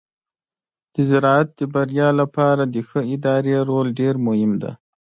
[0.93, 4.71] د زراعت د بریا لپاره د ښه ادارې رول ډیر مهم دی.